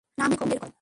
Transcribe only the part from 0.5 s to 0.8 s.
বের করো।